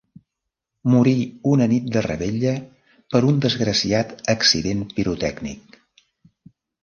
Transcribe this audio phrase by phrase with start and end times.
[0.91, 1.11] Morí
[1.49, 2.53] una nit de revetlla
[3.15, 5.79] per un desgraciat accident pirotècnic.